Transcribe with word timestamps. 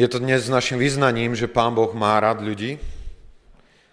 Je 0.00 0.08
to 0.08 0.16
dnes 0.16 0.48
našim 0.48 0.80
vyznaním, 0.80 1.36
že 1.36 1.44
Pán 1.44 1.76
Boh 1.76 1.92
má 1.92 2.16
rád 2.16 2.40
ľudí 2.40 2.80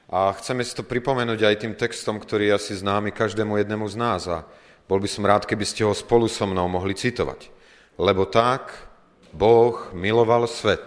a 0.07 0.31
chceme 0.39 0.63
si 0.63 0.71
to 0.71 0.87
pripomenúť 0.87 1.43
aj 1.43 1.55
tým 1.59 1.75
textom, 1.75 2.15
ktorý 2.15 2.47
je 2.47 2.55
asi 2.55 2.73
známy 2.79 3.11
každému 3.11 3.59
jednému 3.59 3.83
z 3.91 3.95
nás 3.99 4.23
a 4.31 4.47
bol 4.87 5.03
by 5.03 5.09
som 5.11 5.27
rád, 5.27 5.43
keby 5.43 5.67
ste 5.67 5.83
ho 5.83 5.91
spolu 5.91 6.31
so 6.31 6.47
mnou 6.47 6.71
mohli 6.71 6.95
citovať. 6.95 7.51
Lebo 7.99 8.23
tak 8.23 8.71
Boh 9.35 9.91
miloval 9.91 10.47
svet, 10.47 10.79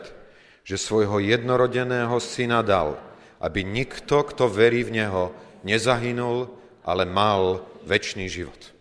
že 0.64 0.80
svojho 0.80 1.20
jednorodeného 1.20 2.16
syna 2.16 2.64
dal, 2.64 2.96
aby 3.44 3.60
nikto, 3.60 4.24
kto 4.24 4.48
verí 4.48 4.88
v 4.88 5.04
Neho, 5.04 5.36
nezahynul, 5.68 6.48
ale 6.80 7.04
mal 7.04 7.60
väčší 7.84 8.24
život. 8.24 8.72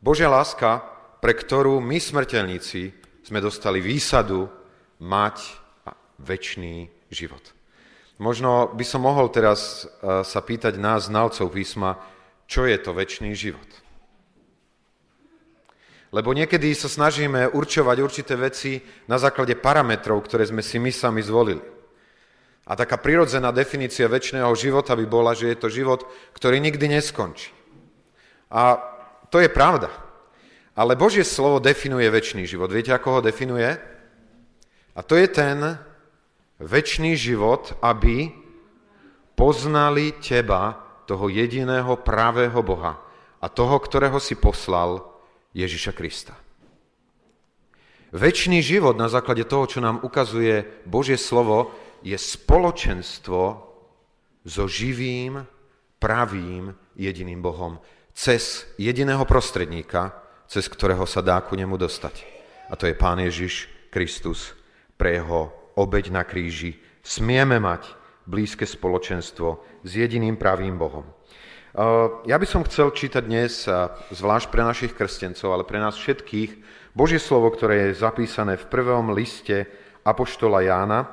Božia 0.00 0.32
láska, 0.32 0.80
pre 1.20 1.36
ktorú 1.36 1.84
my 1.84 2.00
smrteľníci 2.00 2.96
sme 3.28 3.44
dostali 3.44 3.84
výsadu 3.84 4.56
mať 5.00 5.36
väčší 6.20 6.92
život. 7.08 7.42
Možno 8.20 8.68
by 8.76 8.84
som 8.84 9.00
mohol 9.08 9.32
teraz 9.32 9.88
e, 9.88 10.20
sa 10.22 10.40
pýtať 10.44 10.76
nás, 10.76 11.08
znalcov 11.08 11.48
písma, 11.56 11.96
čo 12.44 12.68
je 12.68 12.76
to 12.76 12.92
väčší 12.92 13.32
život. 13.32 13.70
Lebo 16.12 16.36
niekedy 16.36 16.74
sa 16.76 16.90
snažíme 16.90 17.48
určovať 17.48 17.96
určité 18.02 18.34
veci 18.36 18.82
na 19.08 19.16
základe 19.16 19.56
parametrov, 19.56 20.20
ktoré 20.26 20.44
sme 20.44 20.60
si 20.60 20.76
my 20.76 20.92
sami 20.92 21.24
zvolili. 21.24 21.62
A 22.68 22.76
taká 22.76 23.00
prirodzená 23.00 23.54
definícia 23.56 24.10
väčšného 24.10 24.52
života 24.52 24.92
by 24.92 25.06
bola, 25.08 25.32
že 25.32 25.48
je 25.48 25.56
to 25.56 25.72
život, 25.72 26.04
ktorý 26.36 26.60
nikdy 26.60 26.92
neskončí. 26.92 27.54
A 28.52 28.78
to 29.30 29.40
je 29.40 29.48
pravda. 29.48 29.88
Ale 30.74 30.98
Božie 30.98 31.24
slovo 31.24 31.62
definuje 31.62 32.10
väčší 32.10 32.44
život. 32.44 32.68
Viete, 32.68 32.92
ako 32.92 33.18
ho 33.18 33.20
definuje? 33.24 33.78
A 35.00 35.02
to 35.02 35.16
je 35.16 35.32
ten 35.32 35.80
väčší 36.60 37.16
život, 37.16 37.72
aby 37.80 38.28
poznali 39.32 40.12
teba, 40.20 40.76
toho 41.08 41.32
jediného 41.32 41.96
pravého 42.04 42.60
Boha 42.60 43.00
a 43.40 43.46
toho, 43.48 43.80
ktorého 43.80 44.20
si 44.20 44.36
poslal, 44.36 45.02
Ježiša 45.56 45.96
Krista. 45.96 46.36
Večný 48.14 48.62
život 48.62 48.94
na 48.94 49.10
základe 49.10 49.42
toho, 49.48 49.66
čo 49.66 49.80
nám 49.82 50.04
ukazuje 50.06 50.62
Božie 50.86 51.18
slovo, 51.18 51.74
je 52.06 52.14
spoločenstvo 52.14 53.40
so 54.46 54.64
živým, 54.70 55.42
pravým, 55.98 56.70
jediným 56.94 57.42
Bohom 57.42 57.82
cez 58.14 58.68
jediného 58.76 59.24
prostredníka, 59.24 60.12
cez 60.46 60.68
ktorého 60.68 61.08
sa 61.08 61.24
dá 61.24 61.40
ku 61.40 61.56
nemu 61.56 61.74
dostať. 61.74 62.22
A 62.70 62.76
to 62.78 62.86
je 62.86 62.94
Pán 62.94 63.18
Ježiš 63.18 63.66
Kristus, 63.90 64.59
pre 65.00 65.16
jeho 65.16 65.48
obeď 65.80 66.12
na 66.12 66.28
kríži 66.28 66.76
smieme 67.00 67.56
mať 67.56 67.88
blízke 68.28 68.68
spoločenstvo 68.68 69.80
s 69.80 69.90
jediným 69.96 70.36
pravým 70.36 70.76
Bohom. 70.76 71.08
Ja 72.28 72.36
by 72.36 72.44
som 72.44 72.68
chcel 72.68 72.92
čítať 72.92 73.24
dnes, 73.24 73.64
zvlášť 74.12 74.52
pre 74.52 74.60
našich 74.60 74.92
krstencov, 74.92 75.56
ale 75.56 75.64
pre 75.64 75.80
nás 75.80 75.96
všetkých, 75.96 76.60
Božie 76.92 77.16
slovo, 77.22 77.48
ktoré 77.48 77.88
je 77.88 78.02
zapísané 78.02 78.60
v 78.60 78.68
prvom 78.68 79.16
liste 79.16 79.64
Apoštola 80.04 80.60
Jána. 80.68 81.06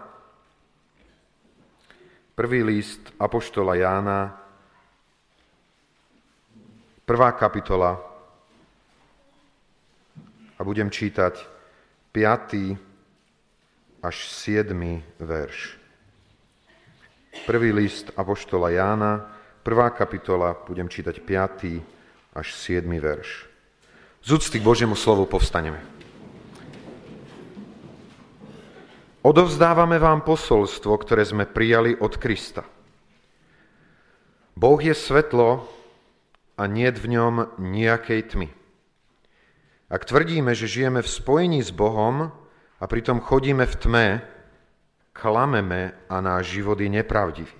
Prvý 2.35 2.65
list 2.65 3.13
Apoštola 3.21 3.77
Jána, 3.77 4.35
prvá 7.05 7.31
kapitola 7.37 7.97
a 10.57 10.61
budem 10.65 10.89
čítať 10.89 11.33
5 12.11 12.86
až 14.01 14.29
7. 14.29 14.73
verš. 15.19 15.77
Prvý 17.45 17.71
list 17.71 18.11
Apoštola 18.17 18.69
Jána, 18.69 19.25
prvá 19.63 19.89
kapitola, 19.89 20.57
budem 20.67 20.89
čítať 20.89 21.21
5. 21.21 22.37
až 22.37 22.47
7. 22.53 22.85
verš. 22.85 23.49
Z 24.21 24.29
úcty 24.37 24.59
k 24.59 24.67
Božiemu 24.67 24.95
slovu 24.97 25.25
povstaneme. 25.25 25.79
Odovzdávame 29.25 29.99
vám 29.99 30.23
posolstvo, 30.23 30.95
ktoré 31.03 31.27
sme 31.27 31.43
prijali 31.43 31.97
od 31.99 32.15
Krista. 32.15 32.63
Boh 34.55 34.79
je 34.79 34.95
svetlo 34.95 35.67
a 36.57 36.63
nie 36.65 36.89
v 36.89 37.05
ňom 37.17 37.59
nejakej 37.59 38.33
tmy. 38.33 38.49
Ak 39.87 40.07
tvrdíme, 40.07 40.51
že 40.57 40.67
žijeme 40.67 41.03
v 41.03 41.09
spojení 41.11 41.59
s 41.61 41.71
Bohom, 41.71 42.31
a 42.77 42.83
pritom 42.85 43.17
chodíme 43.19 43.65
v 43.65 43.75
tme, 43.75 44.07
klameme 45.13 45.97
a 46.09 46.21
náš 46.21 46.53
život 46.61 46.77
je 46.77 46.89
nepravdivý. 46.89 47.57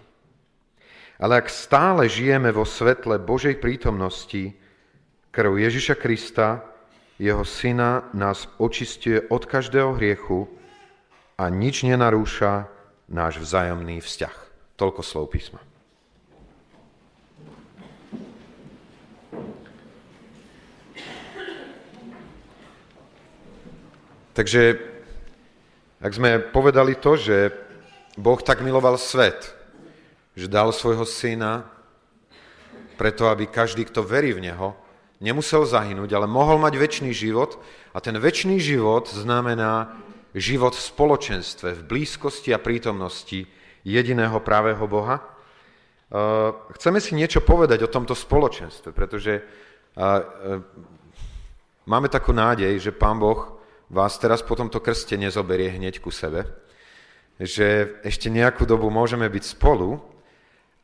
Ale 1.17 1.41
ak 1.41 1.49
stále 1.49 2.05
žijeme 2.05 2.53
vo 2.53 2.61
svetle 2.61 3.17
Božej 3.17 3.57
prítomnosti, 3.57 4.53
krv 5.33 5.57
Ježiša 5.57 5.97
Krista, 5.97 6.61
jeho 7.17 7.41
syna, 7.41 8.05
nás 8.13 8.45
očistuje 8.61 9.25
od 9.33 9.41
každého 9.49 9.97
hriechu 9.97 10.45
a 11.33 11.49
nič 11.49 11.81
nenarúša 11.81 12.69
náš 13.09 13.41
vzájomný 13.41 13.97
vzťah. 13.97 14.35
Toľko 14.77 15.01
slov 15.01 15.33
písma. 15.33 15.57
Takže 24.37 24.77
ak 25.97 26.11
sme 26.13 26.39
povedali 26.53 26.93
to, 26.93 27.17
že 27.17 27.49
Boh 28.17 28.37
tak 28.41 28.61
miloval 28.61 28.97
svet, 28.97 29.53
že 30.37 30.45
dal 30.45 30.69
svojho 30.69 31.05
syna 31.05 31.65
preto, 32.97 33.29
aby 33.29 33.45
každý, 33.49 33.85
kto 33.85 34.05
verí 34.05 34.33
v 34.33 34.49
Neho, 34.49 34.73
nemusel 35.21 35.65
zahynúť, 35.65 36.13
ale 36.13 36.29
mohol 36.29 36.61
mať 36.61 36.73
väčší 36.77 37.13
život. 37.13 37.57
A 37.93 38.01
ten 38.01 38.13
väčší 38.17 38.61
život 38.61 39.09
znamená 39.09 39.97
život 40.37 40.77
v 40.77 40.85
spoločenstve, 40.85 41.81
v 41.81 41.87
blízkosti 41.89 42.53
a 42.53 42.61
prítomnosti 42.61 43.49
jediného 43.81 44.37
pravého 44.41 44.85
Boha. 44.85 45.21
Chceme 46.77 47.01
si 47.01 47.17
niečo 47.17 47.41
povedať 47.41 47.81
o 47.81 47.89
tomto 47.89 48.13
spoločenstve, 48.13 48.93
pretože 48.93 49.41
máme 51.89 52.07
takú 52.13 52.33
nádej, 52.33 52.77
že 52.77 52.93
Pán 52.93 53.17
Boh 53.17 53.56
vás 53.87 54.19
teraz 54.19 54.43
po 54.43 54.55
tomto 54.55 54.83
krste 54.83 55.15
nezoberie 55.15 55.71
hneď 55.71 56.03
ku 56.03 56.11
sebe, 56.11 56.47
že 57.39 57.99
ešte 58.03 58.27
nejakú 58.27 58.67
dobu 58.67 58.91
môžeme 58.91 59.29
byť 59.31 59.43
spolu 59.43 60.01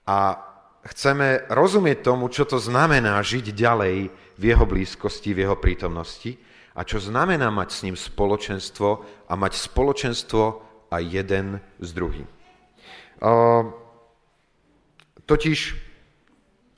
a 0.08 0.40
chceme 0.88 1.48
rozumieť 1.52 2.04
tomu, 2.04 2.30
čo 2.32 2.48
to 2.48 2.60
znamená 2.60 3.20
žiť 3.20 3.56
ďalej 3.56 3.98
v 4.38 4.44
jeho 4.44 4.66
blízkosti, 4.68 5.36
v 5.36 5.48
jeho 5.48 5.58
prítomnosti 5.60 6.38
a 6.76 6.82
čo 6.84 6.98
znamená 6.98 7.54
mať 7.54 7.70
s 7.72 7.80
ním 7.86 7.96
spoločenstvo 7.98 8.90
a 9.30 9.34
mať 9.36 9.54
spoločenstvo 9.58 10.42
aj 10.90 11.04
jeden 11.06 11.62
s 11.80 11.90
druhým. 11.94 12.28
Totiž 15.24 15.60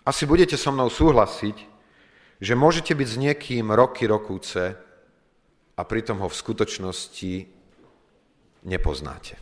asi 0.05 0.23
budete 0.29 0.53
so 0.53 0.69
mnou 0.69 0.91
súhlasiť, 0.91 1.57
že 2.37 2.53
môžete 2.53 2.93
byť 2.93 3.07
s 3.09 3.17
niekým 3.17 3.73
roky, 3.73 4.05
rokúce, 4.05 4.77
a 5.75 5.81
pritom 5.83 6.23
ho 6.23 6.27
v 6.31 6.39
skutočnosti 6.39 7.33
nepoznáte. 8.63 9.35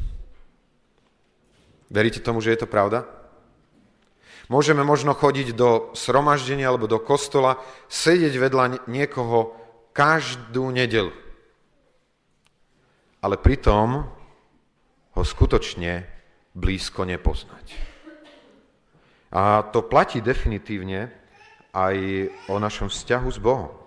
Veríte 1.93 2.19
tomu, 2.25 2.41
že 2.41 2.57
je 2.57 2.65
to 2.65 2.67
pravda? 2.69 3.05
Môžeme 4.51 4.83
možno 4.83 5.15
chodiť 5.15 5.55
do 5.55 5.93
sromaždenia 5.95 6.67
alebo 6.67 6.89
do 6.89 6.99
kostola, 6.99 7.61
sedieť 7.87 8.33
vedľa 8.35 8.65
niekoho 8.91 9.55
každú 9.95 10.73
nedelu. 10.73 11.13
Ale 13.23 13.39
pritom 13.39 14.03
ho 15.13 15.21
skutočne 15.23 16.03
blízko 16.57 17.07
nepoznať. 17.07 17.93
A 19.33 19.63
to 19.73 19.81
platí 19.85 20.19
definitívne 20.21 21.09
aj 21.73 21.95
o 22.51 22.59
našom 22.61 22.89
vzťahu 22.91 23.29
s 23.31 23.39
Bohom. 23.41 23.82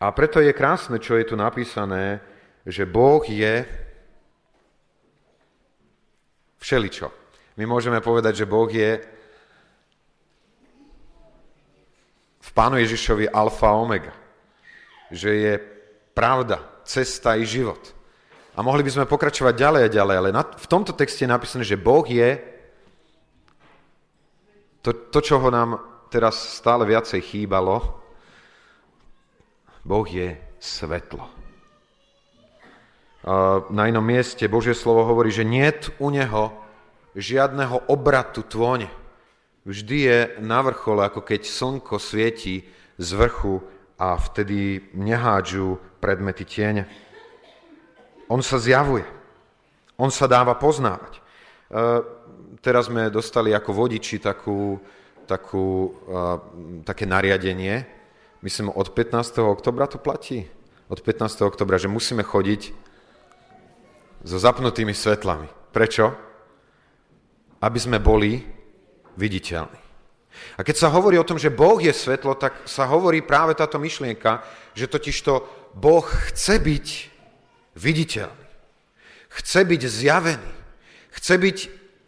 A 0.00 0.08
preto 0.16 0.40
je 0.40 0.56
krásne, 0.56 0.96
čo 0.96 1.20
je 1.20 1.28
tu 1.28 1.36
napísané, 1.36 2.24
že 2.64 2.88
Boh 2.88 3.20
je 3.20 3.68
všeličo. 6.56 7.12
My 7.60 7.68
môžeme 7.68 8.00
povedať, 8.00 8.44
že 8.44 8.48
Boh 8.48 8.68
je 8.68 8.96
v 12.40 12.50
Pánu 12.56 12.80
Ježišovi 12.80 13.28
alfa 13.28 13.68
a 13.68 13.76
omega. 13.76 14.16
Že 15.12 15.30
je 15.36 15.54
pravda, 16.16 16.64
cesta 16.88 17.36
i 17.36 17.44
život. 17.44 17.92
A 18.56 18.64
mohli 18.64 18.80
by 18.80 18.90
sme 18.90 19.10
pokračovať 19.10 19.54
ďalej 19.54 19.82
a 19.84 19.94
ďalej, 19.94 20.16
ale 20.16 20.30
v 20.58 20.66
tomto 20.66 20.96
texte 20.96 21.28
je 21.28 21.32
napísané, 21.32 21.62
že 21.62 21.80
Boh 21.80 22.02
je 22.08 22.40
to, 24.80 25.12
to 25.12 25.20
čo 25.20 25.36
ho 25.36 25.48
nám 25.52 25.76
teraz 26.08 26.56
stále 26.56 26.88
viacej 26.88 27.20
chýbalo, 27.20 28.00
Boh 29.84 30.06
je 30.06 30.36
svetlo. 30.60 31.40
na 33.70 33.82
inom 33.88 34.04
mieste 34.04 34.48
Božie 34.48 34.72
slovo 34.72 35.04
hovorí, 35.04 35.28
že 35.28 35.44
niet 35.44 35.92
u 36.00 36.08
neho 36.08 36.56
žiadneho 37.16 37.90
obratu 37.90 38.42
tvone. 38.42 38.88
Vždy 39.66 39.98
je 40.00 40.18
na 40.40 40.64
vrchole, 40.64 41.04
ako 41.04 41.20
keď 41.20 41.44
slnko 41.44 42.00
svieti 42.00 42.64
z 42.96 43.08
vrchu 43.12 43.60
a 44.00 44.16
vtedy 44.16 44.88
nehádžu 44.96 45.76
predmety 46.00 46.48
tieň. 46.48 46.88
On 48.32 48.40
sa 48.40 48.56
zjavuje. 48.56 49.04
On 50.00 50.08
sa 50.08 50.24
dáva 50.24 50.56
poznávať. 50.56 51.20
E, 51.20 51.20
teraz 52.64 52.88
sme 52.88 53.12
dostali 53.12 53.52
ako 53.52 53.84
vodiči 53.84 54.16
takú, 54.16 54.80
takú, 55.28 55.92
e, 56.08 56.18
také 56.88 57.04
nariadenie. 57.04 57.99
Myslím, 58.40 58.72
od 58.72 58.88
15. 58.88 59.38
oktobra 59.44 59.84
to 59.84 60.00
platí. 60.00 60.48
Od 60.88 61.00
15. 61.00 61.44
oktobra, 61.44 61.76
že 61.76 61.92
musíme 61.92 62.24
chodiť 62.24 62.72
so 64.24 64.36
zapnutými 64.40 64.96
svetlami. 64.96 65.48
Prečo? 65.70 66.16
Aby 67.60 67.78
sme 67.78 68.00
boli 68.00 68.40
viditeľní. 69.20 69.80
A 70.56 70.64
keď 70.64 70.76
sa 70.76 70.88
hovorí 70.88 71.20
o 71.20 71.26
tom, 71.26 71.36
že 71.36 71.52
Boh 71.52 71.76
je 71.76 71.92
svetlo, 71.92 72.32
tak 72.38 72.64
sa 72.64 72.88
hovorí 72.88 73.20
práve 73.20 73.52
táto 73.52 73.76
myšlienka, 73.76 74.40
že 74.72 74.88
totižto 74.88 75.32
Boh 75.76 76.06
chce 76.30 76.56
byť 76.56 76.86
viditeľný. 77.76 78.48
Chce 79.30 79.60
byť 79.68 79.82
zjavený. 79.84 80.52
Chce 81.12 81.34
byť 81.36 81.58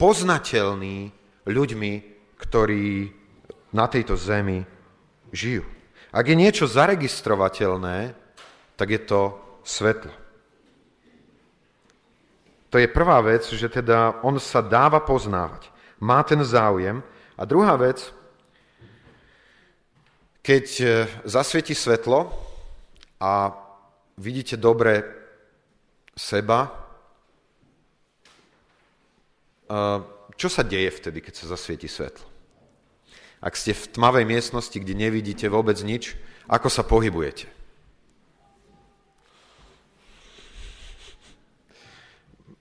poznateľný 0.00 1.12
ľuďmi, 1.46 1.92
ktorí 2.40 3.12
na 3.76 3.86
tejto 3.86 4.16
zemi 4.16 4.64
žijú. 5.30 5.66
Ak 6.12 6.28
je 6.28 6.36
niečo 6.36 6.68
zaregistrovateľné, 6.68 8.12
tak 8.76 8.88
je 8.92 9.00
to 9.00 9.20
svetlo. 9.64 10.12
To 12.68 12.76
je 12.80 12.88
prvá 12.88 13.20
vec, 13.20 13.48
že 13.48 13.68
teda 13.68 14.20
on 14.24 14.36
sa 14.36 14.60
dáva 14.60 15.00
poznávať. 15.00 15.68
Má 16.00 16.20
ten 16.24 16.40
záujem. 16.44 17.04
A 17.36 17.42
druhá 17.48 17.76
vec, 17.80 18.12
keď 20.40 20.66
e, 20.80 20.86
zasvieti 21.28 21.76
svetlo 21.76 22.32
a 23.20 23.52
vidíte 24.16 24.56
dobre 24.56 25.04
seba, 26.16 26.68
e, 26.68 26.70
čo 30.36 30.48
sa 30.48 30.64
deje 30.64 30.92
vtedy, 30.96 31.20
keď 31.20 31.44
sa 31.44 31.52
zasvieti 31.52 31.88
svetlo? 31.88 32.31
Ak 33.42 33.58
ste 33.58 33.74
v 33.74 33.90
tmavej 33.90 34.24
miestnosti, 34.24 34.78
kde 34.78 34.94
nevidíte 34.94 35.50
vôbec 35.50 35.76
nič, 35.82 36.14
ako 36.46 36.70
sa 36.70 36.86
pohybujete? 36.86 37.50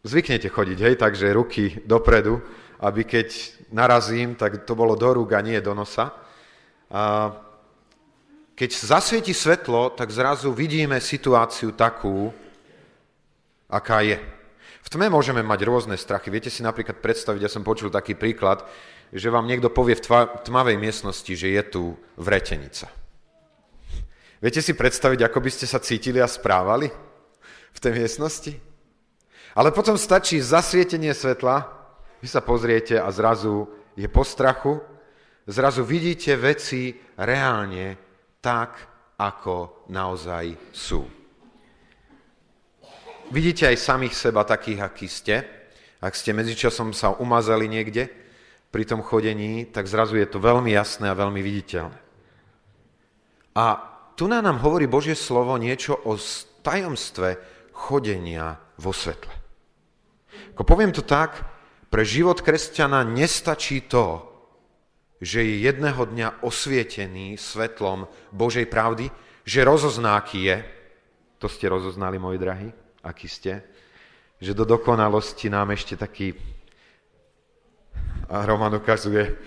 zvyknete 0.04 0.50
chodiť, 0.50 0.78
hej, 0.82 0.96
takže 0.98 1.34
ruky 1.34 1.78
dopredu, 1.86 2.42
aby 2.82 3.06
keď 3.06 3.28
narazím, 3.70 4.34
tak 4.34 4.66
to 4.66 4.74
bolo 4.74 4.98
do 4.98 5.14
rúk 5.14 5.38
a 5.38 5.46
nie 5.46 5.62
do 5.62 5.78
nosa. 5.78 6.10
A 6.90 7.32
keď 8.58 8.70
zasvieti 8.74 9.34
svetlo, 9.34 9.94
tak 9.94 10.10
zrazu 10.10 10.54
vidíme 10.54 10.98
situáciu 10.98 11.74
takú, 11.78 12.34
aká 13.70 14.02
je. 14.02 14.18
V 14.82 14.88
tme 14.90 15.08
môžeme 15.14 15.46
mať 15.46 15.62
rôzne 15.64 15.96
strachy. 15.96 16.34
Viete 16.34 16.50
si 16.50 16.66
napríklad 16.66 17.00
predstaviť, 17.00 17.42
ja 17.46 17.52
som 17.52 17.62
počul 17.62 17.94
taký 17.94 18.18
príklad, 18.18 18.66
že 19.14 19.30
vám 19.30 19.46
niekto 19.46 19.70
povie 19.70 20.00
v 20.00 20.04
tmavej 20.48 20.78
miestnosti, 20.80 21.32
že 21.32 21.52
je 21.52 21.64
tu 21.68 21.84
vretenica. 22.18 22.90
Viete 24.42 24.64
si 24.64 24.74
predstaviť, 24.74 25.22
ako 25.22 25.38
by 25.38 25.50
ste 25.54 25.70
sa 25.70 25.78
cítili 25.78 26.18
a 26.18 26.26
správali 26.26 26.90
v 27.72 27.80
tej 27.80 27.94
miestnosti? 27.94 28.54
Ale 29.54 29.76
potom 29.76 30.00
stačí 30.00 30.42
zasvietenie 30.42 31.14
svetla, 31.14 31.70
vy 32.24 32.28
sa 32.28 32.42
pozriete 32.42 32.98
a 32.98 33.12
zrazu 33.14 33.70
je 33.94 34.08
po 34.10 34.26
strachu, 34.26 34.82
zrazu 35.46 35.86
vidíte 35.86 36.34
veci 36.40 36.96
reálne 37.20 38.00
tak, 38.42 38.80
ako 39.22 39.86
naozaj 39.94 40.74
sú. 40.74 41.21
Vidíte 43.32 43.72
aj 43.72 43.80
samých 43.80 44.12
seba 44.12 44.44
takých, 44.44 44.84
akí 44.84 45.08
ste. 45.08 45.48
Ak 46.04 46.20
ste 46.20 46.36
medzičasom 46.36 46.92
sa 46.92 47.16
umazali 47.16 47.72
niekde 47.72 48.12
pri 48.76 48.84
tom 48.84 49.00
chodení, 49.00 49.72
tak 49.72 49.88
zrazu 49.88 50.20
je 50.20 50.28
to 50.28 50.44
veľmi 50.44 50.76
jasné 50.76 51.08
a 51.08 51.16
veľmi 51.16 51.40
viditeľné. 51.40 51.96
A 53.56 53.66
tu 54.20 54.28
nám 54.28 54.60
hovorí 54.60 54.84
Božie 54.84 55.16
slovo 55.16 55.56
niečo 55.56 55.96
o 55.96 56.20
tajomstve 56.60 57.40
chodenia 57.72 58.60
vo 58.76 58.92
svetle. 58.92 59.32
Ako 60.52 60.68
poviem 60.68 60.92
to 60.92 61.00
tak, 61.00 61.48
pre 61.88 62.04
život 62.04 62.44
kresťana 62.44 63.08
nestačí 63.08 63.88
to, 63.88 64.28
že 65.24 65.40
je 65.40 65.72
jedného 65.72 66.04
dňa 66.04 66.44
osvietený 66.44 67.40
svetlom 67.40 68.12
Božej 68.36 68.68
pravdy, 68.68 69.08
že 69.48 69.64
rozozná, 69.64 70.20
aký 70.20 70.52
je. 70.52 70.58
To 71.40 71.48
ste 71.48 71.72
rozoznali, 71.72 72.20
moji 72.20 72.38
drahí, 72.38 72.70
aký 73.04 73.28
ste. 73.28 73.62
Že 74.42 74.58
do 74.58 74.66
dokonalosti 74.78 75.50
nám 75.50 75.74
ešte 75.74 75.98
taký, 75.98 76.34
a 78.32 78.48
Roman 78.48 78.74
ukazuje, 78.74 79.38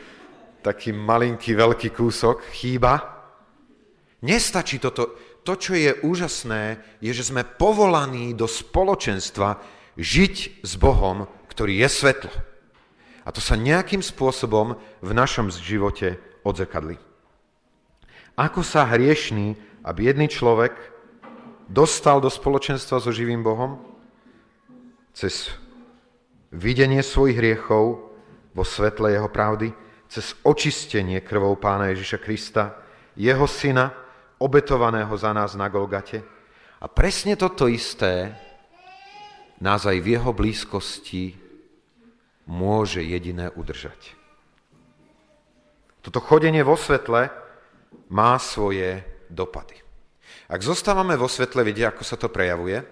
taký 0.61 0.93
malinký, 0.93 1.57
veľký 1.57 1.91
kúsok 1.93 2.45
chýba. 2.53 3.01
Nestačí 4.25 4.81
toto. 4.81 5.17
To, 5.45 5.61
čo 5.61 5.77
je 5.77 5.93
úžasné, 6.01 6.81
je, 7.05 7.13
že 7.13 7.29
sme 7.29 7.45
povolaní 7.45 8.33
do 8.33 8.49
spoločenstva, 8.49 9.61
žiť 10.01 10.65
s 10.65 10.73
Bohom, 10.81 11.29
ktorý 11.53 11.85
je 11.85 11.89
svetlo. 11.93 12.33
A 13.25 13.33
to 13.33 13.45
sa 13.45 13.57
nejakým 13.57 14.01
spôsobom 14.01 14.81
v 15.05 15.11
našom 15.13 15.53
živote 15.53 16.17
odzrkadli. 16.45 16.97
Ako 18.37 18.65
sa 18.65 18.89
hriešný 18.89 19.57
a 19.85 19.93
biedný 19.93 20.27
človek 20.33 20.73
dostal 21.69 22.21
do 22.21 22.31
spoločenstva 22.33 23.01
so 23.01 23.11
živým 23.13 23.45
Bohom? 23.45 23.81
Cez 25.15 25.53
videnie 26.51 27.03
svojich 27.03 27.39
hriechov 27.39 28.15
vo 28.55 28.65
svetle 28.65 29.11
jeho 29.11 29.31
pravdy, 29.31 29.75
cez 30.07 30.35
očistenie 30.47 31.23
krvou 31.23 31.59
pána 31.59 31.91
Ježiša 31.91 32.19
Krista, 32.23 32.79
jeho 33.19 33.47
syna, 33.47 33.95
obetovaného 34.39 35.11
za 35.15 35.31
nás 35.31 35.55
na 35.55 35.71
Golgate. 35.71 36.23
A 36.83 36.87
presne 36.91 37.39
toto 37.39 37.71
isté 37.71 38.35
nás 39.63 39.87
aj 39.87 39.99
v 40.03 40.19
jeho 40.19 40.31
blízkosti 40.35 41.39
môže 42.45 43.01
jediné 43.01 43.49
udržať. 43.55 44.13
Toto 46.05 46.21
chodenie 46.21 46.61
vo 46.61 46.77
svetle 46.77 47.33
má 48.13 48.37
svoje 48.37 49.01
dopady. 49.33 49.84
Ak 50.49 50.61
zostávame 50.61 51.17
vo 51.17 51.31
svetle, 51.31 51.65
vidia, 51.65 51.91
ako 51.91 52.05
sa 52.05 52.17
to 52.21 52.29
prejavuje? 52.29 52.85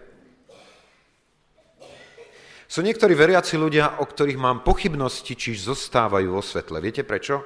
Sú 2.73 2.81
niektorí 2.81 3.13
veriaci 3.13 3.61
ľudia, 3.61 4.01
o 4.01 4.09
ktorých 4.09 4.41
mám 4.41 4.65
pochybnosti, 4.65 5.37
či 5.37 5.53
zostávajú 5.53 6.33
vo 6.33 6.41
svetle. 6.41 6.81
Viete 6.81 7.05
prečo? 7.05 7.45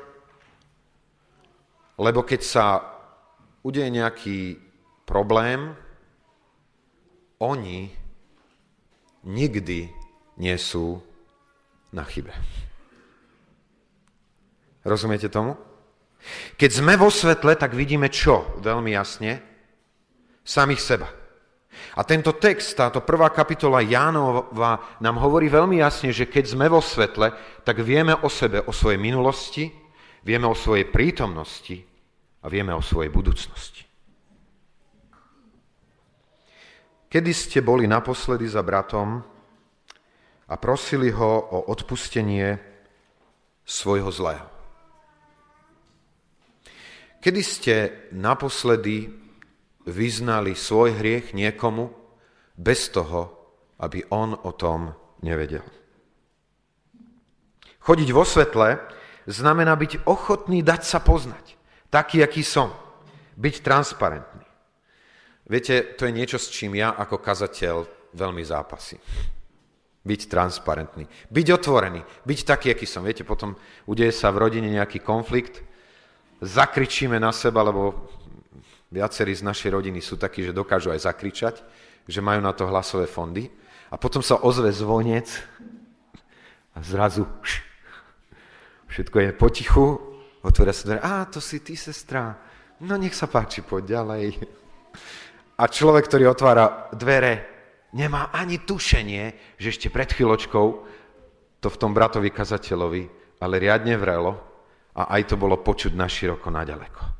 Lebo 1.99 2.23
keď 2.23 2.41
sa 2.47 2.67
udeje 3.67 3.91
nejaký 3.91 4.63
problém, 5.03 5.75
oni 7.43 7.91
nikdy 9.27 9.91
nie 10.39 10.57
sú 10.63 11.03
na 11.91 12.07
chybe. 12.07 12.31
Rozumiete 14.87 15.27
tomu? 15.27 15.59
Keď 16.55 16.71
sme 16.71 16.95
vo 16.95 17.11
svetle, 17.11 17.59
tak 17.59 17.75
vidíme 17.75 18.07
čo? 18.07 18.47
Veľmi 18.63 18.95
jasne. 18.95 19.56
Samých 20.47 20.79
seba. 20.79 21.11
A 21.99 22.05
tento 22.07 22.39
text, 22.39 22.79
táto 22.79 23.03
prvá 23.03 23.35
kapitola 23.35 23.83
Jánova 23.83 25.01
nám 25.03 25.17
hovorí 25.19 25.51
veľmi 25.51 25.83
jasne, 25.83 26.15
že 26.15 26.31
keď 26.31 26.45
sme 26.55 26.67
vo 26.71 26.79
svetle, 26.79 27.35
tak 27.67 27.83
vieme 27.83 28.15
o 28.15 28.31
sebe, 28.31 28.63
o 28.63 28.73
svojej 28.73 29.01
minulosti, 29.01 29.69
vieme 30.23 30.47
o 30.47 30.55
svojej 30.55 30.87
prítomnosti 30.87 31.77
a 32.41 32.47
vieme 32.47 32.71
o 32.73 32.85
svojej 32.85 33.11
budúcnosti. 33.11 33.83
Kedy 37.11 37.33
ste 37.33 37.59
boli 37.65 37.91
naposledy 37.91 38.47
za 38.47 38.63
bratom 38.63 39.25
a 40.47 40.55
prosili 40.61 41.11
ho 41.11 41.33
o 41.43 41.59
odpustenie 41.73 42.61
svojho 43.67 44.11
zlého? 44.15 44.47
Kedy 47.25 47.41
ste 47.43 47.75
naposledy 48.15 49.26
vyznali 49.87 50.59
svoj 50.59 50.99
hriech 50.99 51.33
niekomu 51.33 51.95
bez 52.59 52.91
toho, 52.91 53.33
aby 53.79 54.03
on 54.11 54.35
o 54.35 54.51
tom 54.53 54.93
nevedel? 55.23 55.65
Chodiť 57.87 58.09
vo 58.11 58.27
svetle 58.27 58.83
znamená 59.31 59.79
byť 59.79 60.11
ochotný 60.11 60.63
dať 60.67 60.83
sa 60.83 60.99
poznať, 60.99 61.55
taký, 61.87 62.19
aký 62.19 62.43
som, 62.43 62.75
byť 63.39 63.55
transparentný. 63.63 64.47
Viete, 65.47 65.95
to 65.95 66.11
je 66.11 66.17
niečo, 66.17 66.43
s 66.43 66.51
čím 66.51 66.75
ja 66.75 66.99
ako 66.99 67.23
kazateľ 67.23 67.87
veľmi 68.19 68.43
zápasí. 68.43 68.99
Byť 70.03 70.21
transparentný, 70.27 71.07
byť 71.31 71.47
otvorený, 71.55 72.03
byť 72.27 72.39
taký, 72.43 72.75
aký 72.75 72.87
som. 72.87 73.07
Viete, 73.07 73.23
potom 73.23 73.55
udeje 73.87 74.11
sa 74.11 74.35
v 74.35 74.43
rodine 74.43 74.71
nejaký 74.71 75.03
konflikt, 75.03 75.63
zakričíme 76.43 77.19
na 77.23 77.31
seba, 77.31 77.63
lebo 77.63 78.11
viacerí 78.91 79.35
z 79.35 79.47
našej 79.47 79.71
rodiny 79.75 79.99
sú 79.99 80.17
takí, 80.17 80.43
že 80.47 80.57
dokážu 80.57 80.95
aj 80.95 81.07
zakričať, 81.07 81.55
že 82.07 82.21
majú 82.23 82.41
na 82.43 82.55
to 82.55 82.71
hlasové 82.71 83.11
fondy. 83.11 83.51
A 83.91 83.99
potom 83.99 84.23
sa 84.23 84.43
ozve 84.43 84.71
zvonec 84.75 85.31
a 86.75 86.79
zrazu 86.83 87.27
všetko 88.91 89.17
je 89.21 89.31
potichu, 89.33 89.87
otvoria 90.43 90.75
sa 90.75 90.87
dvere, 90.91 91.01
a 91.03 91.27
to 91.27 91.39
si 91.39 91.63
ty, 91.63 91.75
sestra, 91.79 92.35
no 92.83 92.95
nech 92.99 93.15
sa 93.15 93.31
páči, 93.31 93.63
poď 93.63 93.99
ďalej. 93.99 94.25
A 95.57 95.65
človek, 95.71 96.05
ktorý 96.11 96.29
otvára 96.29 96.91
dvere, 96.93 97.47
nemá 97.97 98.29
ani 98.35 98.61
tušenie, 98.61 99.57
že 99.57 99.73
ešte 99.73 99.89
pred 99.89 100.13
chvíľočkou 100.13 100.67
to 101.63 101.69
v 101.73 101.81
tom 101.81 101.97
bratovi 101.97 102.29
kazateľovi, 102.29 103.03
ale 103.41 103.55
riadne 103.57 103.97
vrelo 103.97 104.37
a 104.97 105.17
aj 105.17 105.33
to 105.33 105.37
bolo 105.41 105.61
počuť 105.61 105.97
na 105.97 106.05
široko, 106.05 106.53
na 106.53 106.65
ďaleko. 106.65 107.16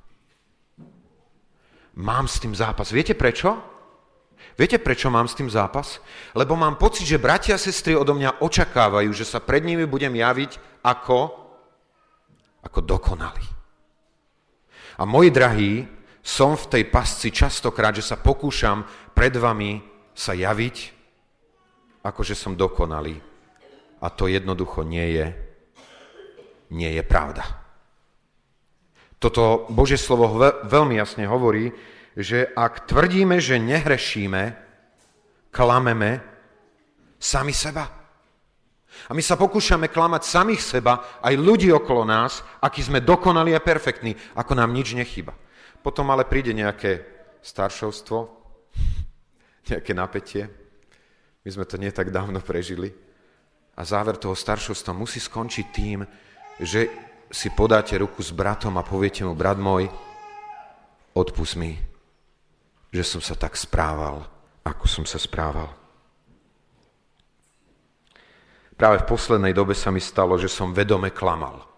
Mám 1.97 2.29
s 2.29 2.37
tým 2.37 2.53
zápas. 2.53 2.93
Viete 2.93 3.17
prečo? 3.17 3.57
Viete, 4.57 4.77
prečo 4.81 5.09
mám 5.09 5.29
s 5.29 5.37
tým 5.37 5.49
zápas? 5.49 6.01
Lebo 6.37 6.57
mám 6.57 6.77
pocit, 6.77 7.09
že 7.09 7.21
bratia 7.21 7.57
a 7.57 7.61
sestry 7.61 7.97
odo 7.97 8.13
mňa 8.17 8.41
očakávajú, 8.41 9.13
že 9.13 9.25
sa 9.25 9.41
pred 9.41 9.65
nimi 9.65 9.85
budem 9.89 10.13
javiť 10.13 10.81
ako, 10.85 11.19
ako 12.65 12.79
dokonalý. 12.85 13.45
A 14.97 15.05
moji 15.05 15.29
drahí, 15.29 15.85
som 16.25 16.57
v 16.57 16.69
tej 16.73 16.85
pasci 16.89 17.29
častokrát, 17.33 17.97
že 17.97 18.05
sa 18.05 18.17
pokúšam 18.17 18.85
pred 19.13 19.37
vami 19.37 19.85
sa 20.17 20.33
javiť, 20.33 20.77
ako 22.05 22.21
že 22.25 22.37
som 22.37 22.57
dokonalý. 22.57 23.21
A 24.01 24.09
to 24.13 24.29
jednoducho 24.29 24.85
nie 24.85 25.21
je, 25.21 25.27
nie 26.73 26.91
je 26.97 27.03
pravda. 27.05 27.66
Toto 29.27 29.67
Božie 29.75 29.99
slovo 29.99 30.39
veľmi 30.71 31.03
jasne 31.03 31.27
hovorí, 31.27 31.75
že 32.15 32.47
ak 32.55 32.87
tvrdíme, 32.87 33.43
že 33.43 33.59
nehrešíme, 33.59 34.55
klameme 35.51 36.23
sami 37.19 37.51
seba. 37.51 37.91
A 39.11 39.11
my 39.11 39.19
sa 39.19 39.35
pokúšame 39.35 39.91
klamať 39.91 40.23
samých 40.23 40.63
seba, 40.63 41.19
aj 41.27 41.35
ľudí 41.43 41.75
okolo 41.75 42.07
nás, 42.07 42.47
akí 42.63 42.87
sme 42.87 43.03
dokonali 43.03 43.51
a 43.51 43.59
perfektní, 43.59 44.15
ako 44.39 44.63
nám 44.63 44.71
nič 44.71 44.95
nechyba. 44.95 45.35
Potom 45.83 46.07
ale 46.15 46.23
príde 46.23 46.55
nejaké 46.55 47.03
staršovstvo, 47.43 48.31
nejaké 49.75 49.91
napätie. 49.91 50.47
My 51.43 51.51
sme 51.51 51.67
to 51.67 51.83
nie 51.83 51.91
tak 51.91 52.15
dávno 52.15 52.39
prežili. 52.39 52.95
A 53.75 53.83
záver 53.83 54.23
toho 54.23 54.39
staršovstva 54.39 54.95
musí 54.95 55.19
skončiť 55.19 55.67
tým, 55.75 56.07
že 56.63 56.87
si 57.31 57.51
podáte 57.51 57.99
ruku 57.99 58.23
s 58.23 58.31
bratom 58.31 58.75
a 58.79 58.87
poviete 58.87 59.27
mu, 59.27 59.35
brat 59.35 59.59
môj, 59.59 59.91
odpust 61.15 61.59
mi, 61.59 61.75
že 62.95 63.03
som 63.03 63.21
sa 63.23 63.35
tak 63.35 63.59
správal, 63.59 64.25
ako 64.63 64.85
som 64.87 65.05
sa 65.05 65.19
správal. 65.19 65.69
Práve 68.77 69.03
v 69.03 69.09
poslednej 69.09 69.57
dobe 69.57 69.73
sa 69.73 69.89
mi 69.89 70.01
stalo, 70.05 70.37
že 70.37 70.53
som 70.53 70.77
vedome 70.77 71.09
klamal 71.09 71.77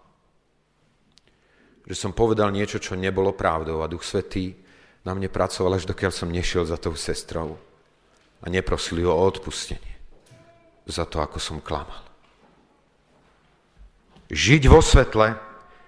že 1.89 1.97
som 1.97 2.13
povedal 2.13 2.53
niečo, 2.53 2.77
čo 2.77 2.93
nebolo 2.93 3.33
pravdou 3.33 3.81
a 3.81 3.89
Duch 3.89 4.05
Svetý 4.05 4.53
na 5.01 5.17
mne 5.17 5.25
pracoval, 5.25 5.81
až 5.81 5.89
dokiaľ 5.89 6.13
som 6.13 6.29
nešiel 6.29 6.61
za 6.69 6.77
tou 6.77 6.93
sestrou 6.93 7.57
a 8.37 8.45
neprosili 8.45 9.01
ho 9.01 9.09
o 9.09 9.25
odpustenie 9.25 9.97
za 10.85 11.09
to, 11.09 11.17
ako 11.17 11.41
som 11.41 11.57
klamal. 11.57 12.08
Žiť 14.29 14.63
vo 14.69 14.79
svetle 14.79 15.35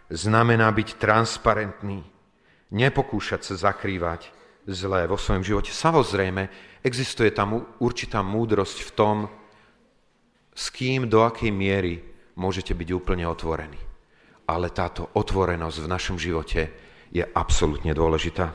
znamená 0.10 0.67
byť 0.74 0.98
transparentný, 0.98 2.01
nepokúšať 2.74 3.41
sa 3.45 3.69
zakrývať 3.69 4.33
zlé 4.65 5.05
vo 5.05 5.15
svojom 5.15 5.45
živote. 5.45 5.69
Samozrejme, 5.69 6.50
existuje 6.81 7.29
tam 7.29 7.77
určitá 7.77 8.25
múdrosť 8.25 8.77
v 8.81 8.91
tom, 8.98 9.15
s 10.51 10.74
kým, 10.74 11.07
do 11.07 11.21
akej 11.24 11.53
miery 11.53 12.01
môžete 12.36 12.74
byť 12.74 12.89
úplne 12.91 13.24
otvorení 13.29 13.91
ale 14.51 14.67
táto 14.75 15.07
otvorenosť 15.15 15.77
v 15.79 15.91
našom 15.91 16.17
živote 16.19 16.62
je 17.15 17.24
absolútne 17.24 17.95
dôležitá. 17.95 18.51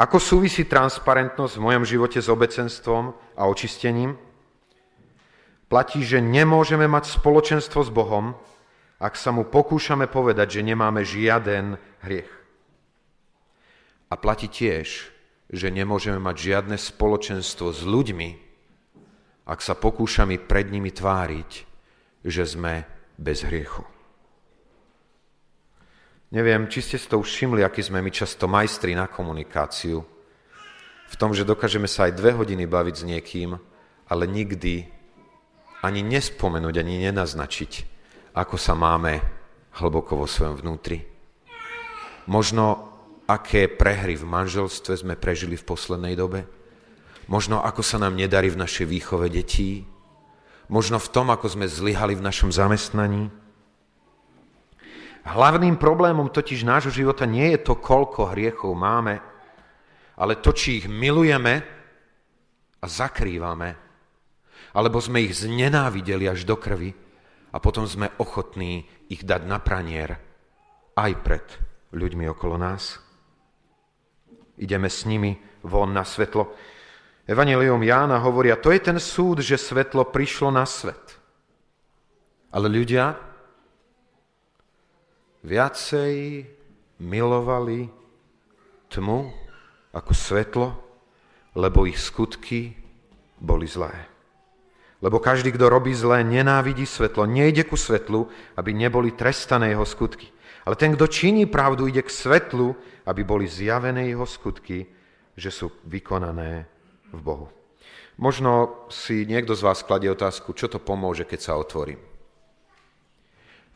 Ako 0.00 0.16
súvisí 0.16 0.64
transparentnosť 0.64 1.60
v 1.60 1.64
mojom 1.68 1.84
živote 1.84 2.16
s 2.16 2.32
obecenstvom 2.32 3.12
a 3.36 3.42
očistením? 3.44 4.16
Platí, 5.68 6.00
že 6.00 6.24
nemôžeme 6.24 6.88
mať 6.88 7.20
spoločenstvo 7.20 7.84
s 7.84 7.90
Bohom, 7.92 8.38
ak 8.98 9.14
sa 9.18 9.34
mu 9.34 9.46
pokúšame 9.46 10.06
povedať, 10.06 10.60
že 10.60 10.66
nemáme 10.66 11.02
žiaden 11.02 11.78
hriech. 12.04 12.30
A 14.08 14.14
platí 14.14 14.46
tiež, 14.46 15.10
že 15.50 15.68
nemôžeme 15.70 16.18
mať 16.22 16.36
žiadne 16.38 16.76
spoločenstvo 16.78 17.74
s 17.74 17.82
ľuďmi, 17.82 18.30
ak 19.44 19.60
sa 19.60 19.76
pokúšame 19.76 20.40
pred 20.40 20.70
nimi 20.72 20.88
tváriť, 20.88 21.50
že 22.24 22.42
sme 22.48 22.88
bez 23.20 23.44
hriechu. 23.44 23.84
Neviem, 26.34 26.66
či 26.66 26.82
ste 26.82 26.96
si 26.98 27.06
to 27.06 27.22
už 27.22 27.30
všimli, 27.30 27.62
aký 27.62 27.84
sme 27.84 28.02
my 28.02 28.10
často 28.10 28.50
majstri 28.50 28.96
na 28.98 29.06
komunikáciu. 29.06 30.02
V 31.06 31.14
tom, 31.14 31.30
že 31.30 31.46
dokážeme 31.46 31.86
sa 31.86 32.10
aj 32.10 32.18
dve 32.18 32.34
hodiny 32.34 32.66
baviť 32.66 32.94
s 32.98 33.04
niekým, 33.06 33.54
ale 34.10 34.24
nikdy 34.26 34.90
ani 35.84 36.00
nespomenúť, 36.02 36.74
ani 36.80 37.06
nenaznačiť, 37.06 37.93
ako 38.34 38.56
sa 38.58 38.74
máme 38.74 39.22
hlboko 39.78 40.18
vo 40.18 40.26
svojom 40.26 40.58
vnútri. 40.58 41.06
Možno, 42.26 42.92
aké 43.30 43.70
prehry 43.70 44.18
v 44.18 44.26
manželstve 44.26 45.00
sme 45.00 45.14
prežili 45.14 45.54
v 45.54 45.66
poslednej 45.66 46.18
dobe. 46.18 46.44
Možno, 47.30 47.62
ako 47.62 47.80
sa 47.80 47.96
nám 47.96 48.18
nedarí 48.18 48.52
v 48.52 48.60
našej 48.60 48.90
výchove 48.90 49.32
detí. 49.32 49.86
Možno 50.68 51.00
v 51.00 51.08
tom, 51.08 51.32
ako 51.32 51.46
sme 51.48 51.70
zlyhali 51.70 52.18
v 52.18 52.24
našom 52.24 52.52
zamestnaní 52.52 53.32
Hlavným 55.24 55.80
problémom 55.80 56.28
totiž 56.28 56.68
nášho 56.68 56.92
života 56.92 57.24
nie 57.24 57.56
je 57.56 57.64
to, 57.64 57.80
koľko 57.80 58.36
hriechov 58.36 58.76
máme, 58.76 59.24
ale 60.20 60.36
to, 60.36 60.52
či 60.52 60.84
ich 60.84 60.86
milujeme 60.86 61.64
a 62.76 62.84
zakrývame, 62.84 63.72
alebo 64.76 65.00
sme 65.00 65.24
ich 65.24 65.40
znenávideli 65.40 66.28
až 66.28 66.44
do 66.44 66.60
krvi 66.60 66.92
a 67.54 67.62
potom 67.62 67.86
sme 67.86 68.10
ochotní 68.18 68.82
ich 69.06 69.22
dať 69.22 69.46
na 69.46 69.62
pranier 69.62 70.18
aj 70.98 71.12
pred 71.22 71.46
ľuďmi 71.94 72.26
okolo 72.34 72.58
nás. 72.58 72.98
Ideme 74.58 74.90
s 74.90 75.06
nimi 75.06 75.38
von 75.62 75.94
na 75.94 76.02
svetlo. 76.02 76.50
Evangelium 77.30 77.86
Jána 77.86 78.18
hovoria, 78.18 78.58
to 78.58 78.74
je 78.74 78.82
ten 78.82 78.98
súd, 78.98 79.38
že 79.38 79.54
svetlo 79.54 80.10
prišlo 80.10 80.50
na 80.50 80.66
svet. 80.66 81.22
Ale 82.50 82.66
ľudia 82.66 83.14
viacej 85.46 86.42
milovali 87.02 87.86
tmu 88.90 89.30
ako 89.94 90.12
svetlo, 90.14 90.68
lebo 91.54 91.86
ich 91.86 92.02
skutky 92.02 92.74
boli 93.38 93.66
zlé. 93.70 94.13
Lebo 95.04 95.20
každý, 95.20 95.52
kto 95.52 95.68
robí 95.68 95.92
zlé, 95.92 96.24
nenávidí 96.24 96.88
svetlo, 96.88 97.28
nejde 97.28 97.68
ku 97.68 97.76
svetlu, 97.76 98.24
aby 98.56 98.72
neboli 98.72 99.12
trestané 99.12 99.76
jeho 99.76 99.84
skutky. 99.84 100.32
Ale 100.64 100.80
ten, 100.80 100.96
kto 100.96 101.04
činí 101.04 101.44
pravdu, 101.44 101.84
ide 101.84 102.00
k 102.00 102.08
svetlu, 102.08 102.72
aby 103.04 103.20
boli 103.20 103.44
zjavené 103.44 104.08
jeho 104.08 104.24
skutky, 104.24 104.88
že 105.36 105.52
sú 105.52 105.68
vykonané 105.84 106.64
v 107.12 107.20
Bohu. 107.20 107.52
Možno 108.16 108.80
si 108.88 109.28
niekto 109.28 109.52
z 109.52 109.60
vás 109.68 109.84
kladie 109.84 110.08
otázku, 110.08 110.56
čo 110.56 110.72
to 110.72 110.80
pomôže, 110.80 111.28
keď 111.28 111.40
sa 111.52 111.60
otvorím. 111.60 112.00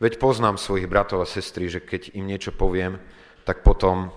Veď 0.01 0.17
poznám 0.17 0.57
svojich 0.57 0.89
bratov 0.89 1.21
a 1.21 1.29
sestry, 1.29 1.69
že 1.69 1.83
keď 1.83 2.17
im 2.17 2.25
niečo 2.25 2.55
poviem, 2.55 2.97
tak 3.45 3.61
potom 3.61 4.09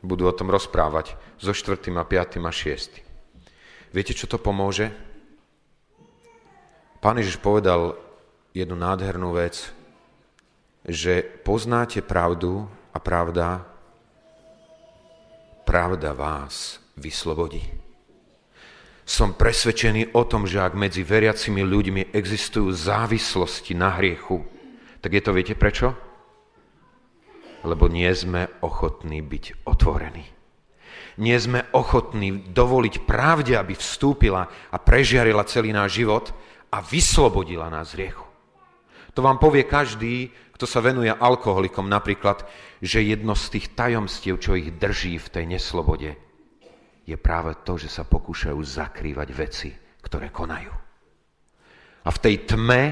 budú 0.00 0.24
o 0.24 0.32
tom 0.32 0.48
rozprávať 0.48 1.18
so 1.36 1.52
štvrtým 1.52 2.00
a 2.00 2.06
piatým 2.06 2.46
a 2.46 2.54
šiestým. 2.54 3.05
Viete, 3.96 4.12
čo 4.12 4.28
to 4.28 4.36
pomôže? 4.36 4.92
Pán 7.00 7.16
Ježiš 7.16 7.40
povedal 7.40 7.96
jednu 8.52 8.76
nádhernú 8.76 9.32
vec, 9.32 9.72
že 10.84 11.24
poznáte 11.24 12.04
pravdu 12.04 12.68
a 12.92 13.00
pravda, 13.00 13.64
pravda 15.64 16.12
vás 16.12 16.76
vyslobodí. 17.00 17.64
Som 19.08 19.32
presvedčený 19.32 20.12
o 20.12 20.28
tom, 20.28 20.44
že 20.44 20.60
ak 20.60 20.76
medzi 20.76 21.00
veriacimi 21.00 21.64
ľuďmi 21.64 22.12
existujú 22.12 22.68
závislosti 22.76 23.72
na 23.72 23.96
hriechu, 23.96 24.44
tak 25.00 25.16
je 25.16 25.22
to, 25.24 25.32
viete 25.32 25.56
prečo? 25.56 25.96
Lebo 27.64 27.88
nie 27.88 28.12
sme 28.12 28.60
ochotní 28.60 29.24
byť 29.24 29.64
otvorení. 29.64 30.35
Nie 31.16 31.40
sme 31.40 31.64
ochotní 31.72 32.52
dovoliť 32.52 33.08
pravde, 33.08 33.56
aby 33.56 33.72
vstúpila 33.72 34.48
a 34.68 34.76
prežiarila 34.76 35.48
celý 35.48 35.72
náš 35.72 36.04
život 36.04 36.28
a 36.68 36.84
vyslobodila 36.84 37.72
nás 37.72 37.96
z 37.96 38.04
riechu. 38.04 38.28
To 39.16 39.24
vám 39.24 39.40
povie 39.40 39.64
každý, 39.64 40.28
kto 40.52 40.68
sa 40.68 40.84
venuje 40.84 41.08
alkoholikom 41.08 41.88
napríklad, 41.88 42.44
že 42.84 43.00
jedno 43.00 43.32
z 43.32 43.56
tých 43.56 43.72
tajomstiev, 43.72 44.36
čo 44.36 44.60
ich 44.60 44.76
drží 44.76 45.16
v 45.16 45.32
tej 45.32 45.44
neslobode, 45.56 46.20
je 47.08 47.16
práve 47.16 47.56
to, 47.64 47.80
že 47.80 47.88
sa 47.88 48.04
pokúšajú 48.04 48.60
zakrývať 48.60 49.28
veci, 49.32 49.70
ktoré 50.04 50.28
konajú. 50.28 50.72
A 52.04 52.08
v 52.12 52.18
tej 52.20 52.44
tme 52.44 52.82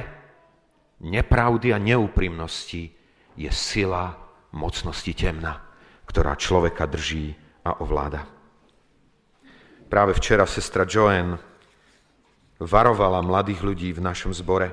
nepravdy 1.04 1.76
a 1.76 1.78
neúprimnosti 1.78 2.88
je 3.36 3.50
sila 3.52 4.16
mocnosti 4.56 5.12
temna, 5.12 5.60
ktorá 6.08 6.38
človeka 6.38 6.88
drží 6.88 7.43
a 7.64 7.80
ovláda. 7.80 8.28
Práve 9.88 10.12
včera 10.16 10.44
sestra 10.44 10.84
Joanne 10.84 11.40
varovala 12.60 13.24
mladých 13.24 13.60
ľudí 13.64 13.90
v 13.96 14.04
našom 14.04 14.30
zbore, 14.36 14.68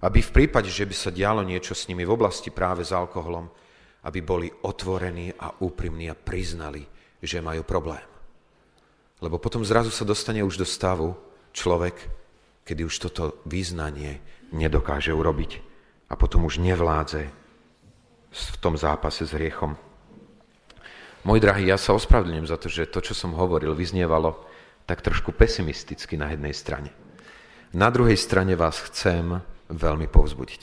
aby 0.00 0.18
v 0.24 0.30
prípade, 0.32 0.72
že 0.72 0.88
by 0.88 0.94
sa 0.96 1.10
dialo 1.12 1.44
niečo 1.44 1.76
s 1.76 1.90
nimi 1.90 2.08
v 2.08 2.14
oblasti 2.14 2.48
práve 2.48 2.86
s 2.86 2.94
alkoholom, 2.94 3.50
aby 4.08 4.18
boli 4.24 4.48
otvorení 4.48 5.36
a 5.36 5.52
úprimní 5.60 6.08
a 6.08 6.16
priznali, 6.16 6.80
že 7.20 7.44
majú 7.44 7.60
problém. 7.68 8.00
Lebo 9.20 9.36
potom 9.36 9.60
zrazu 9.60 9.92
sa 9.92 10.08
dostane 10.08 10.40
už 10.40 10.56
do 10.56 10.64
stavu 10.64 11.12
človek, 11.52 12.08
kedy 12.64 12.88
už 12.88 12.96
toto 12.96 13.44
význanie 13.44 14.24
nedokáže 14.56 15.12
urobiť 15.12 15.60
a 16.08 16.16
potom 16.16 16.48
už 16.48 16.64
nevládze 16.64 17.28
v 18.30 18.56
tom 18.62 18.80
zápase 18.80 19.28
s 19.28 19.36
hriechom. 19.36 19.76
Môj 21.20 21.38
drahý, 21.44 21.68
ja 21.68 21.76
sa 21.76 21.92
ospravedlňujem 21.92 22.48
za 22.48 22.56
to, 22.56 22.72
že 22.72 22.88
to, 22.88 23.04
čo 23.04 23.12
som 23.12 23.36
hovoril, 23.36 23.76
vyznievalo 23.76 24.40
tak 24.88 25.04
trošku 25.04 25.36
pesimisticky 25.36 26.16
na 26.16 26.32
jednej 26.32 26.56
strane. 26.56 26.90
Na 27.76 27.92
druhej 27.92 28.16
strane 28.16 28.56
vás 28.56 28.80
chcem 28.90 29.38
veľmi 29.70 30.08
povzbudiť. 30.10 30.62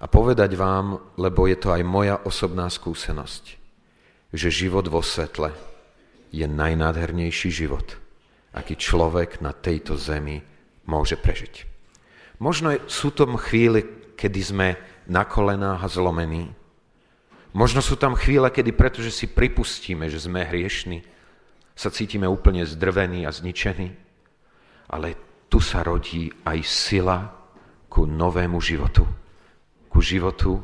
A 0.00 0.04
povedať 0.10 0.58
vám, 0.58 1.00
lebo 1.16 1.48
je 1.48 1.56
to 1.56 1.72
aj 1.72 1.82
moja 1.86 2.16
osobná 2.24 2.68
skúsenosť, 2.68 3.44
že 4.32 4.48
život 4.52 4.84
vo 4.88 5.00
svetle 5.00 5.52
je 6.34 6.44
najnádhernejší 6.44 7.48
život, 7.48 7.96
aký 8.52 8.76
človek 8.76 9.40
na 9.40 9.56
tejto 9.56 9.96
zemi 9.96 10.42
môže 10.84 11.16
prežiť. 11.16 11.64
Možno 12.42 12.76
sú 12.88 13.12
tom 13.12 13.40
chvíle, 13.40 14.12
kedy 14.16 14.40
sme 14.44 14.68
na 15.08 15.24
kolenách 15.24 15.80
a 15.84 15.88
zlomení. 15.88 16.52
Možno 17.56 17.80
sú 17.80 17.96
tam 17.96 18.12
chvíle, 18.12 18.52
kedy 18.52 18.76
pretože 18.76 19.08
si 19.08 19.32
pripustíme, 19.32 20.12
že 20.12 20.20
sme 20.20 20.44
hriešni, 20.44 21.00
sa 21.72 21.88
cítime 21.88 22.28
úplne 22.28 22.68
zdrvení 22.68 23.24
a 23.24 23.32
zničení. 23.32 23.96
Ale 24.92 25.16
tu 25.48 25.56
sa 25.64 25.80
rodí 25.80 26.28
aj 26.44 26.58
sila 26.68 27.32
ku 27.88 28.04
novému 28.04 28.60
životu. 28.60 29.08
Ku 29.88 30.04
životu, 30.04 30.60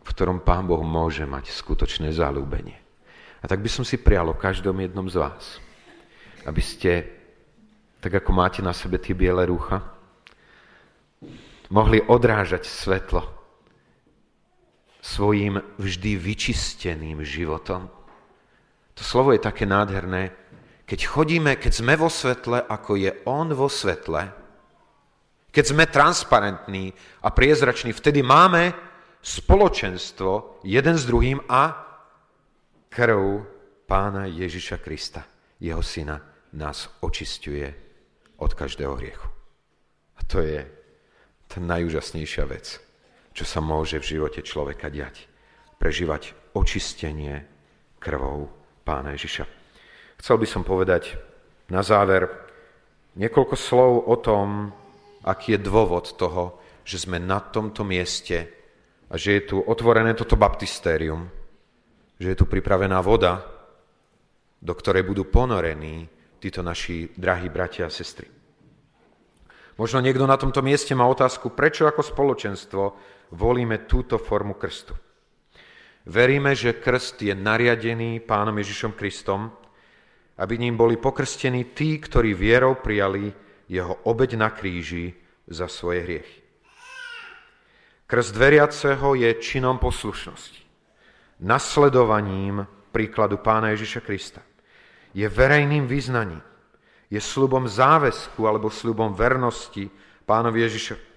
v 0.00 0.08
ktorom 0.08 0.40
Pán 0.40 0.64
Boh 0.64 0.80
môže 0.80 1.28
mať 1.28 1.52
skutočné 1.52 2.16
zalúbenie. 2.16 2.80
A 3.40 3.44
tak 3.44 3.60
by 3.60 3.68
som 3.68 3.84
si 3.84 4.00
prial 4.00 4.32
o 4.32 4.40
každom 4.40 4.80
jednom 4.80 5.04
z 5.04 5.20
vás, 5.20 5.60
aby 6.48 6.64
ste, 6.64 7.04
tak 8.00 8.24
ako 8.24 8.32
máte 8.32 8.64
na 8.64 8.72
sebe 8.72 8.96
tie 8.96 9.12
biele 9.12 9.44
rúcha, 9.44 9.84
mohli 11.68 12.00
odrážať 12.00 12.64
svetlo 12.64 13.35
svojim 15.06 15.62
vždy 15.78 16.18
vyčisteným 16.18 17.22
životom. 17.22 17.86
To 18.98 19.02
slovo 19.06 19.30
je 19.30 19.38
také 19.38 19.62
nádherné. 19.62 20.34
Keď 20.82 21.00
chodíme, 21.06 21.54
keď 21.54 21.72
sme 21.78 21.94
vo 21.94 22.10
svetle, 22.10 22.58
ako 22.58 22.98
je 22.98 23.10
On 23.30 23.46
vo 23.54 23.70
svetle, 23.70 24.34
keď 25.54 25.64
sme 25.64 25.88
transparentní 25.88 26.92
a 27.22 27.30
priezrační, 27.30 27.94
vtedy 27.94 28.20
máme 28.20 28.74
spoločenstvo 29.22 30.60
jeden 30.66 30.94
s 30.98 31.08
druhým 31.08 31.40
a 31.48 31.72
krv 32.92 33.46
pána 33.88 34.26
Ježiša 34.28 34.76
Krista, 34.82 35.24
jeho 35.62 35.80
syna, 35.80 36.18
nás 36.52 36.90
očistuje 37.00 37.66
od 38.36 38.52
každého 38.52 38.94
hriechu. 39.00 39.28
A 40.18 40.20
to 40.28 40.42
je 40.44 40.60
tá 41.46 41.58
najúžasnejšia 41.62 42.44
vec, 42.48 42.85
čo 43.36 43.44
sa 43.44 43.60
môže 43.60 44.00
v 44.00 44.16
živote 44.16 44.40
človeka 44.40 44.88
diať. 44.88 45.28
Prežívať 45.76 46.32
očistenie 46.56 47.44
krvou 48.00 48.48
pána 48.80 49.12
Ježiša. 49.12 49.44
Chcel 50.16 50.40
by 50.40 50.46
som 50.48 50.64
povedať 50.64 51.20
na 51.68 51.84
záver 51.84 52.32
niekoľko 53.20 53.52
slov 53.60 54.08
o 54.08 54.16
tom, 54.16 54.72
aký 55.20 55.60
je 55.60 55.66
dôvod 55.68 56.16
toho, 56.16 56.56
že 56.80 57.04
sme 57.04 57.20
na 57.20 57.44
tomto 57.44 57.84
mieste 57.84 58.48
a 59.12 59.20
že 59.20 59.36
je 59.36 59.42
tu 59.52 59.56
otvorené 59.60 60.16
toto 60.16 60.40
baptistérium, 60.40 61.28
že 62.16 62.32
je 62.32 62.38
tu 62.40 62.48
pripravená 62.48 63.04
voda, 63.04 63.44
do 64.64 64.72
ktorej 64.72 65.04
budú 65.04 65.28
ponorení 65.28 66.08
títo 66.40 66.64
naši 66.64 67.12
drahí 67.12 67.52
bratia 67.52 67.84
a 67.84 67.92
sestry. 67.92 68.32
Možno 69.76 70.00
niekto 70.00 70.24
na 70.24 70.40
tomto 70.40 70.64
mieste 70.64 70.96
má 70.96 71.04
otázku, 71.04 71.52
prečo 71.52 71.84
ako 71.84 72.00
spoločenstvo 72.00 72.82
volíme 73.30 73.78
túto 73.88 74.18
formu 74.18 74.54
krstu. 74.54 74.94
Veríme, 76.06 76.54
že 76.54 76.78
krst 76.78 77.22
je 77.22 77.34
nariadený 77.34 78.22
pánom 78.22 78.54
Ježišom 78.54 78.94
Kristom, 78.94 79.50
aby 80.38 80.54
ním 80.58 80.78
boli 80.78 80.94
pokrstení 81.00 81.74
tí, 81.74 81.98
ktorí 81.98 82.36
vierou 82.36 82.78
prijali 82.78 83.32
jeho 83.66 84.06
obeď 84.06 84.38
na 84.38 84.54
kríži 84.54 85.10
za 85.50 85.66
svoje 85.66 86.06
hriechy. 86.06 86.38
Krst 88.06 88.38
veriaceho 88.38 89.18
je 89.18 89.34
činom 89.42 89.82
poslušnosti, 89.82 90.62
nasledovaním 91.42 92.62
príkladu 92.94 93.42
pána 93.42 93.74
Ježiša 93.74 94.00
Krista. 94.06 94.46
Je 95.10 95.26
verejným 95.26 95.90
vyznaním, 95.90 96.44
je 97.10 97.18
slubom 97.18 97.66
záväzku 97.66 98.46
alebo 98.46 98.70
slubom 98.70 99.10
vernosti 99.10 99.90
pánovi 100.22 100.62
Ježiša. 100.70 101.15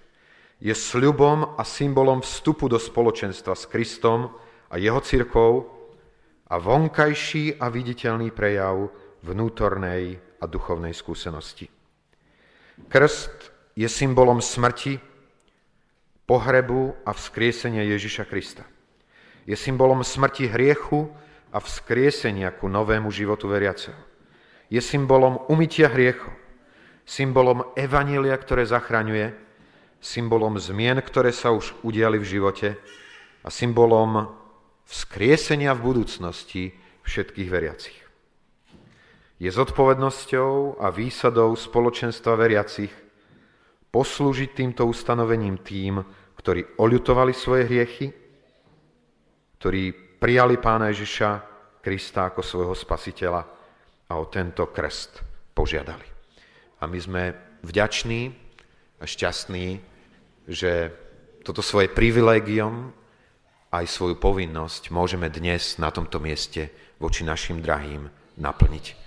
Je 0.60 0.76
sľubom 0.76 1.56
a 1.56 1.64
symbolom 1.64 2.20
vstupu 2.20 2.68
do 2.68 2.76
spoločenstva 2.76 3.56
s 3.56 3.64
Kristom 3.64 4.28
a 4.68 4.76
jeho 4.76 5.00
cirkvou 5.00 5.72
a 6.52 6.54
vonkajší 6.60 7.56
a 7.56 7.72
viditeľný 7.72 8.28
prejav 8.28 8.92
vnútornej 9.24 10.20
a 10.40 10.44
duchovnej 10.44 10.92
skúsenosti. 10.92 11.72
Krst 12.92 13.32
je 13.72 13.88
symbolom 13.88 14.44
smrti, 14.44 15.00
pohrebu 16.28 16.94
a 17.08 17.10
vzkriesenia 17.16 17.82
Ježiša 17.96 18.28
Krista. 18.28 18.62
Je 19.48 19.56
symbolom 19.56 20.04
smrti 20.04 20.46
hriechu 20.46 21.10
a 21.50 21.58
vzkriesenia 21.58 22.54
ku 22.54 22.70
novému 22.70 23.10
životu 23.10 23.50
veriaceho. 23.50 23.98
Je 24.70 24.78
symbolom 24.78 25.42
umytia 25.50 25.90
hriechu, 25.90 26.30
symbolom 27.02 27.66
evanília, 27.74 28.38
ktoré 28.38 28.62
zachraňuje, 28.62 29.34
symbolom 30.00 30.56
zmien, 30.56 30.98
ktoré 31.04 31.30
sa 31.30 31.52
už 31.52 31.76
udiali 31.84 32.16
v 32.16 32.26
živote 32.26 32.68
a 33.44 33.48
symbolom 33.52 34.32
vzkriesenia 34.88 35.76
v 35.76 35.84
budúcnosti 35.84 36.72
všetkých 37.04 37.48
veriacich 37.48 38.00
je 39.40 39.48
zodpovednosťou 39.48 40.84
a 40.84 40.92
výsadou 40.92 41.56
spoločenstva 41.56 42.36
veriacich 42.36 42.92
poslúžiť 43.88 44.50
týmto 44.52 44.84
ustanovením 44.84 45.64
tým, 45.64 46.04
ktorí 46.36 46.76
oľutovali 46.76 47.32
svoje 47.32 47.64
hriechy, 47.64 48.06
ktorí 49.56 49.82
prijali 50.20 50.60
pána 50.60 50.92
Ježiša 50.92 51.48
Krista 51.80 52.28
ako 52.28 52.44
svojho 52.44 52.76
spasiteľa 52.76 53.42
a 54.04 54.12
o 54.20 54.28
tento 54.28 54.68
krst 54.68 55.24
požiadali. 55.56 56.04
A 56.80 56.84
my 56.84 56.98
sme 57.00 57.22
vďační 57.64 58.36
a 59.00 59.08
šťastní, 59.08 59.80
že 60.48 60.92
toto 61.40 61.64
svoje 61.64 61.88
privilégium 61.88 62.92
aj 63.72 63.86
svoju 63.86 64.20
povinnosť 64.20 64.92
môžeme 64.92 65.32
dnes 65.32 65.78
na 65.80 65.88
tomto 65.88 66.20
mieste 66.20 66.68
voči 67.00 67.24
našim 67.24 67.64
drahým 67.64 68.10
naplniť. 68.36 68.99